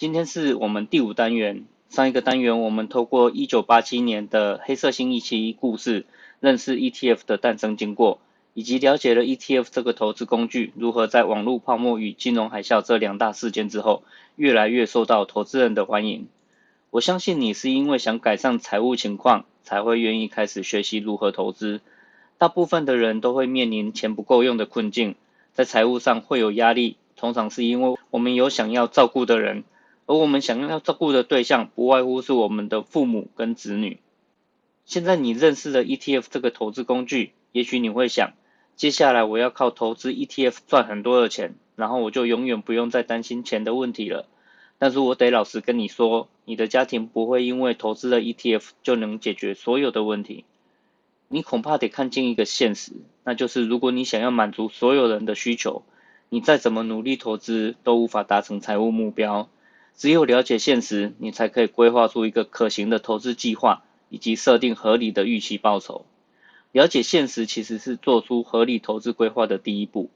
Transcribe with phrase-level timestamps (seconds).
[0.00, 6.06] 今天是我们第五单元，上一个单元我们透过一九八七年的黑色星期一故事，
[6.40, 8.18] 认识 ETF 的诞生经过，
[8.54, 14.02] 以及了解了 ETF 这个投资工具如何在网络泡沫与金融海啸这两大事件之后，
[14.36, 16.28] 越来越受到投资人的欢迎。
[16.88, 21.82] 我相信你是因为想改善财务情况，才会愿意开始学习如何投资。
[22.38, 25.14] 大部分的人都会面临钱不够用的困境。
[25.52, 29.62] 在财务上会有压力，通常是因为我们有想要照顾的人，
[30.10, 34.00] 而我们想要照顾的对象不外乎是我们的父母跟子女。
[34.84, 38.32] 现在你认识了 ETF 这个投资工具，也许你会想，
[38.74, 44.26] 接下来我要靠投资 ETF 赚很多的钱，然后我就永远不用再担心钱的问题了。
[44.78, 50.44] 但是我得老实跟你说，你的家庭不会因为投资了 ETF 就能解决所有的问题。
[51.28, 52.90] 你恐怕得看清一个现实，
[53.22, 55.84] 那就是如果你想要满足所有人的需求，
[56.30, 59.48] 你再怎么努力投资都无法达成财务目标。
[59.96, 66.06] 只有了解现实，你才可以规划出一个可行的投资计划，以及设定合理的预期报酬。
[66.72, 70.08] 了解现实其实是做出合理投资规划的第一步。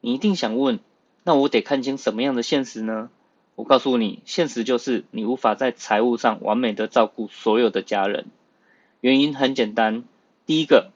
[0.00, 0.78] 你一定想问，
[1.24, 3.10] 那我得看清什么样的现实呢？
[3.56, 8.26] 我告诉你，现实就是你无法在财务上完美的照顾所有的家人。
[9.00, 10.04] 原因很简单。
[10.46, 10.90] 第一个，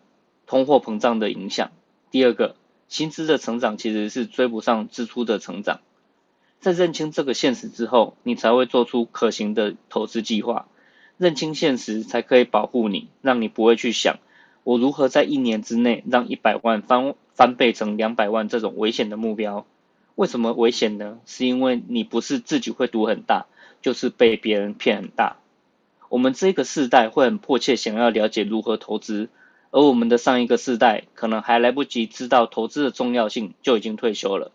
[0.47, 1.69] 通货膨胀的影响；
[2.11, 2.57] 第二个，
[2.89, 5.81] 薪资的成长其实是追不上支出的成长。
[6.65, 10.67] 在认清这个现实之后，你才会做出可行的投资计划。
[11.19, 14.17] 认清现实，才可以保护你，让你不会去想
[14.63, 19.67] 我如何在一年之内让一百万翻翻倍成两百万这种危险的目标。
[20.15, 21.19] 为什么危险呢？
[21.27, 23.45] 是因为你不是自己会赌很大，
[23.83, 25.37] 就是被别人骗很大。
[26.09, 29.29] 我们这个世代会很迫切想要了解如何投资。
[29.71, 34.51] 而我们的上一个世代可能还来不及知道投资的重要性，就已经退休了。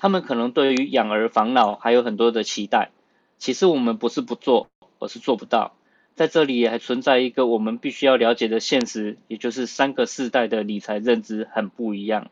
[0.00, 2.90] 他们可能对于养儿防老还有很多的期待。
[3.36, 4.68] 其实我们不是不做，
[4.98, 5.74] 而是做不到。
[6.14, 12.30] 在这里也还存在一个我们必须要了解的现实，也就是三个世代的理财认知很不一样。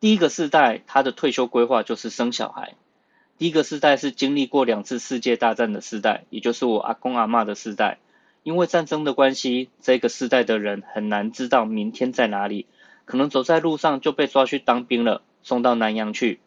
[0.00, 2.74] 第一个世代，他的退休规划就是生小孩。
[3.36, 7.98] 第一个世代是经历过两次世界大战的世代，也就是我阿公阿妈的世代。
[8.42, 12.66] 因为战争的关系，这个世代的人很难知道明天在哪里，
[13.04, 16.40] 可能走在路上就被抓去当兵了，送到南洋去。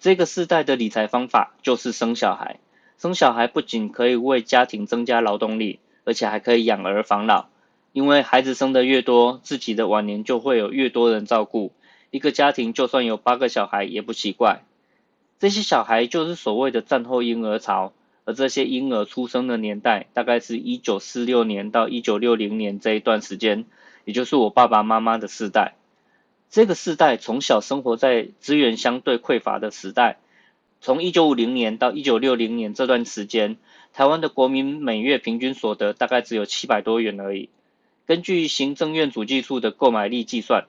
[0.00, 2.58] 这个世代的理财方法就是生小孩，
[2.98, 7.46] 生小孩不仅可以为家庭增加劳动力，而且还可以养儿防老。
[7.92, 11.70] 因为孩子生的越多，自己的晚年就会有越多人照顾，
[12.10, 14.62] 一个家庭就算有八个小孩也不奇怪。
[15.38, 17.92] 这些小孩就是所谓的战后婴儿潮。
[18.26, 23.64] 而这些婴儿出生的年代，大概是一九四六年到一九六零年这一段时间，
[24.04, 25.72] 也就是我爸爸妈妈的世代。
[26.50, 30.18] 这个世代从小生活在资源相对匮乏的时代，
[30.80, 33.56] 从一九五零年到一九六零年这段时间，
[33.92, 37.50] 台湾的国民每月平均所得大概只有七百多元而已。
[38.04, 40.66] 根据行政院主计处的购买力计算，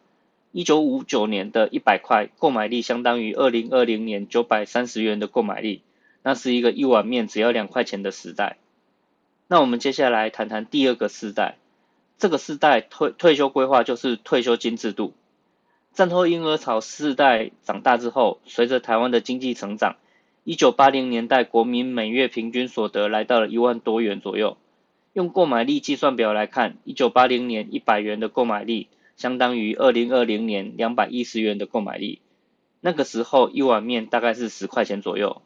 [0.52, 5.82] 一九五九年的一百块购买力，相当于二零二零年九百三十元的购买力。
[6.22, 8.58] 那是一个一碗面只要两块钱的时代。
[9.48, 11.58] 那我们接下来谈谈第二个世代，
[12.20, 15.16] 这个世代退退休规划就是退休金制度。
[15.94, 19.98] 战后婴儿潮世代长大之后，随着台湾的经济成长，
[20.46, 24.58] 一九八零年代国民每月平均所得来到了一万多元左右。
[25.14, 28.88] 用购买力计算表来看，一九八零年一百元的购买力，
[29.18, 32.22] 相当于二零二零年两百一十元的购买力。
[32.80, 35.42] 那个时候一碗面大概是十块钱左右。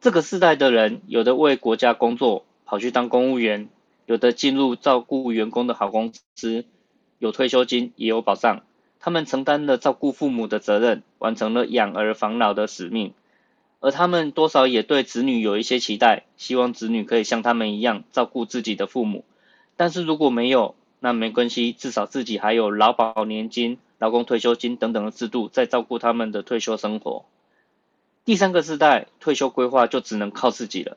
[0.00, 3.66] 这个世代的人，有的为国家工作，跑去当公务员；
[4.06, 6.64] 有的进入照顾员工的好公司，
[7.18, 8.62] 有退休金，也有保障。
[9.00, 13.14] 他们承担了照顾父母的责任，完成了养儿防老的使命。
[13.80, 19.24] 而他们多少也对子女有一些期待，希望子女可以像他们一样照顾自己的父母。
[19.76, 27.24] 但是如果没有，那没关系，至少自己还有劳保年金、劳工退休金等等的制度，在照顾他们的退休生活。
[28.24, 30.96] 第三个世代退休规划就只能靠自己了。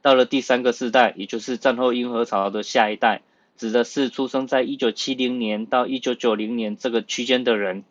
[0.00, 3.20] 到了第三个世代，也就是战后婴儿潮的下一代，
[3.56, 7.84] 指的是出生在一九七零年到一九九零年这个区间的人。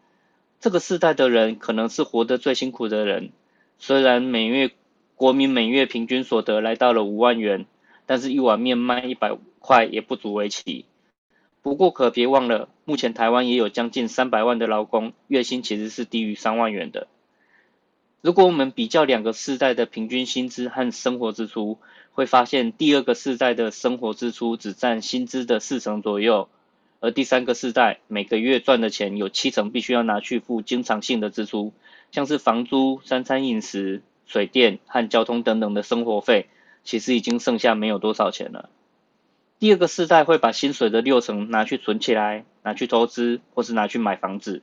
[0.60, 3.31] 这个世代的人可能是活得最辛苦的人。
[3.80, 4.71] 虽然每月
[5.15, 7.65] 国民每月平均所得来到了五万元，
[8.06, 10.86] 但是一碗面卖一百块也不足为奇。
[11.62, 17.07] 不过可别忘了，目前台湾也有将近三百万的劳工月薪其实是低于三万元的。
[18.21, 21.77] 如果我们比较两个世代的平均薪资和生活支出，
[22.13, 26.48] 会发现第二个世代的生活支出只占薪资的四成左右，
[27.00, 31.74] 而第三个世代每个月赚的钱有七成必须要拿去付经常性的支出，
[32.12, 36.48] 像是房租、三餐饮食、水电和交通等等的生活费，
[36.83, 38.69] 其实已经剩下没有多少钱了。
[39.59, 44.62] 第二个世代会把薪水的六成拿去存起来，拿去投资，或是拿去买房子。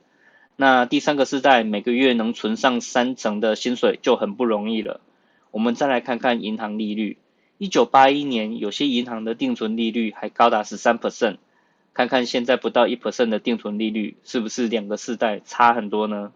[0.55, 5.01] 那第三个世代每个月能存上三成的薪水就很不容易了。
[5.49, 7.17] 我们再来看看银行利率，
[7.61, 11.37] 一九八一年有些银行的定存利率还高达十三 percent，
[11.93, 16.31] 看看现在不到一 percent 的定存利率，是不是两个世代差很多呢？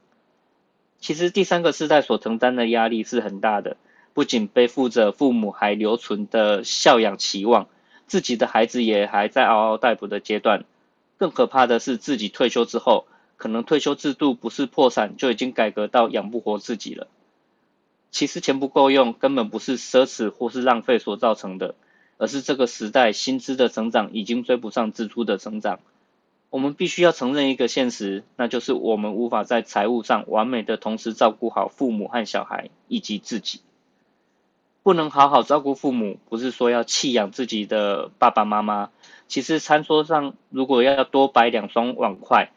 [1.00, 3.76] 其实第三个世代所承担的压力是很大的，
[4.14, 7.70] 不仅背负着父母还留存的孝养期望，
[8.06, 10.64] 自己的孩子也还在嗷嗷待哺的阶段，
[11.18, 13.08] 更可怕的是自己退休之后。
[13.38, 17.08] 可能退休制度不是破产，就已经改革到养不活自己了。
[18.16, 21.76] 其实钱不够用，根本不是奢侈或是浪费所造成的，
[22.18, 25.82] 而是这个时代薪资的成长已经追不上支出的成长。
[26.50, 33.60] 我们必须要承认一个现实，那就是我们无法在财务上完美的同时照顾好父母和小孩以及自己。
[34.82, 38.92] 不能好好照顾父母，不是说要弃养自己的爸爸妈妈。
[39.28, 42.50] 其实餐桌上如果要多摆两双碗筷。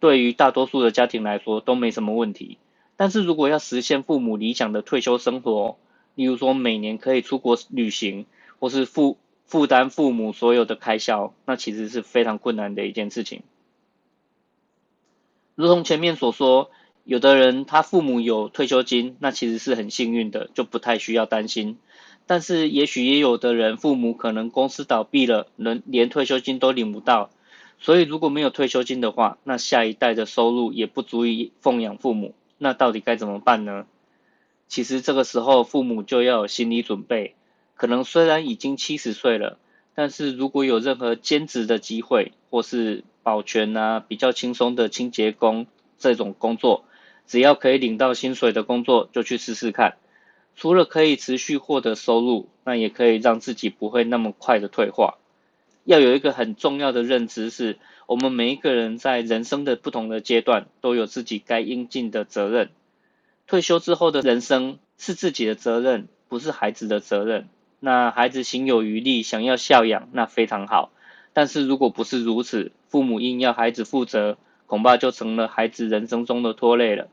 [0.00, 2.58] 对于大多数的家庭来说都没什么问题，
[3.02, 5.76] 但是如果要实现父母理想的退休生活，
[6.14, 8.26] 例如说每年可以出国旅行，
[8.60, 13.42] 或是负负担父母所有的开销，那其实是非常困难的一件事情。
[15.56, 16.70] 如同前面所说，
[17.02, 21.78] 有的人他父母有退休金，那其实是很幸运的，就不太需要担心。
[22.28, 27.30] 但是也许也有的人父母可能公司倒闭了，能连退休金都领不到。
[27.80, 33.86] 所以如果没有退休金的话，那下一代的收入也不足以奉养父母，那到底该怎么办呢？
[34.68, 37.34] 其实这个时候父母就要有心理准备，
[37.74, 39.58] 可能虽然已经七十岁了，
[39.96, 45.66] 但是如果有任何兼职的机会，或是保全啊比较轻松的清洁工
[45.98, 46.84] 这种工作，
[47.26, 49.96] 只要可以领到薪水的工作，就去试试看。
[50.54, 55.18] 除了可以持续获得收入，那也可以让自己不会那么快的退化。
[55.84, 62.70] 要有一个很重要的认知，是我们每一个人在人生的不同的阶段，都有自己该应尽的责任。
[63.46, 67.48] 退休之后的人生是自己的责任，不是孩子的责任。
[67.80, 70.92] 那孩子心有余力，想要孝养，那非常好。
[71.32, 77.08] 但是如果不是如此，父母硬要孩子负责，恐怕就成了孩子人生中的拖累了。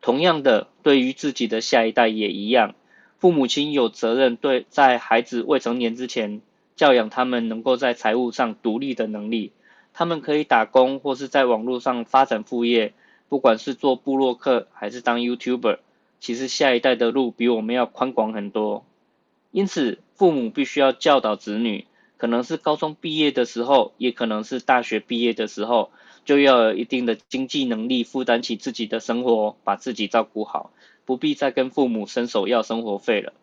[0.00, 2.74] 同样的，对于自己的下一代也一样，
[3.18, 6.40] 父母亲有责任对在孩子未成年之前。
[6.80, 9.52] 教养他们能够在财务上独立的能力，
[9.92, 12.94] 他们可以打工或是在网络上发展副业，
[13.28, 15.80] 不管是做部落客还是当 YouTuber，
[16.20, 18.86] 其实下一代的路比我们要宽广很多。
[19.50, 21.84] 因此，父母必须要教导子女，
[22.16, 25.90] 可能是高中毕业的时候，也可能是大学毕业的时候，
[26.24, 30.70] 就要有一定的经济能力，负担起自己的生活，把自己照顾好，
[31.04, 33.34] 不必再跟父母伸手要生活费了。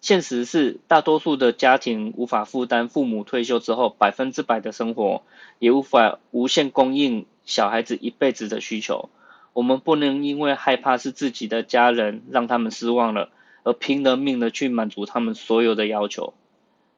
[0.00, 5.22] 现实是，大多数的家庭无法负担父母退休之后百分之百的生活，
[5.58, 9.10] 也无法无限供应小孩子一辈子的需求。
[9.52, 13.30] 我们不能因为害怕是自己的家人让他们失望了，
[13.64, 16.32] 而拼了命的去满足他们所有的要求。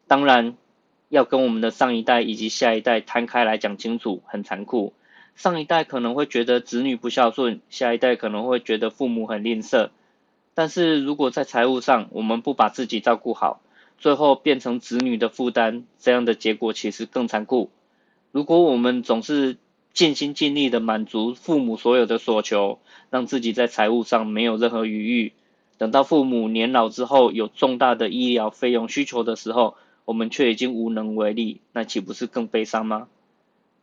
[0.06, 0.56] 当然，
[1.08, 4.92] 要跟我们的上一代以及下一代摊开来讲清楚，很残酷。
[5.36, 9.88] 上一代可能会觉得子女不孝顺，下一代可能会觉得父母很吝啬。
[10.60, 13.62] 但是如果在财务上我们不把自己照顾好，
[13.96, 17.70] 最后变成子女的负担，这样的结果其实更残酷。
[18.30, 19.56] 如果我们总是
[19.94, 25.32] 尽心尽力的满足父母所有的所求，让自己在财务上没有任何余裕，
[25.78, 33.08] 等到父母年老之后有重大的医疗费用需求的时候，我们却已经无能为力，那岂不是更悲伤吗？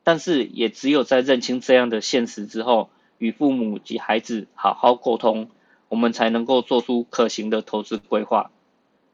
[0.04, 5.50] 但是也只有在认清这样的现实之后，与父母及孩子好好沟通。
[5.90, 8.52] 我们才能够做出可行的投资规划。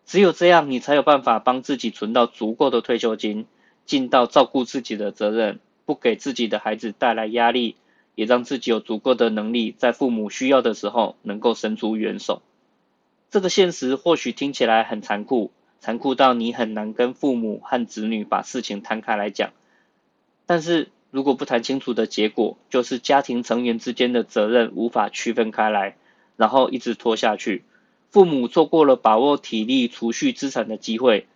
[0.05, 3.45] 只有这样，你才有办法帮自己存到足够的退休金，
[3.85, 7.77] 尽到照顾自己的责任，不给自己的孩子带来压力，
[8.15, 12.41] 也让自己有足够的能力，在父母需要的时候能够伸出援手。
[13.31, 19.51] 这个现实或许听起来很残酷，残酷到你很难跟父母和子女把事情摊开来讲。
[20.45, 25.95] 但是如果不谈清楚的结果，就是家庭成员之间的责任无法区分开来。
[26.35, 27.63] 然后一直拖下去，
[28.09, 31.27] 父母错过了把握体力储蓄资产的机会，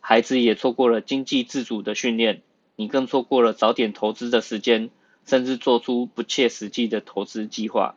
[0.00, 2.42] 孩子也错过了经济自主的训练，
[2.76, 4.90] 你更错过了早点投资的时间，
[5.24, 7.96] 甚至做出不切实际的投资计划。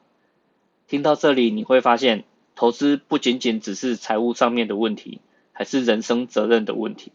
[0.87, 2.23] 听到这里，你会发现，
[2.55, 5.19] 投资不仅仅只是财务上面的问题，
[5.51, 7.11] 还是人生责任的问题。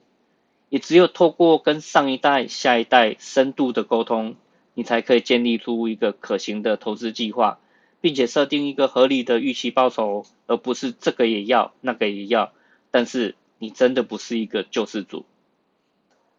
[0.68, 4.36] 也只有透过跟上一代、下一代深度的沟通，
[4.74, 7.58] 你才可以建立出一个可行的投资计划，
[8.04, 12.52] 并且设定一个合理的预期报酬，而不是这个也要、那个也要。
[12.90, 15.24] 但是你真的不是一个救世主。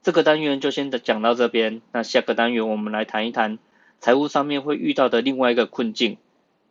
[0.04, 3.58] 这个单元就先讲到这边，那下个单元我们来谈一谈
[4.00, 6.18] 财务上面会遇到的另外一个困境。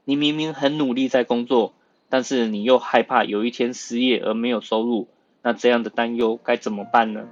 [0.05, 1.75] 你明明很努力在工作，
[2.09, 5.09] 但是你又害怕有一天失业而没有收入，
[5.43, 7.27] 那这样的担忧该怎么办呢？